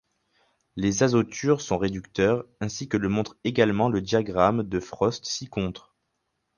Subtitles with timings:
[0.77, 5.93] Les azotures sont réducteurs, ainsi que le montre également le diagramme de Frost ci-contre.